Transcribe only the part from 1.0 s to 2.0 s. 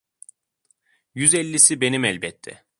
Yüz ellisi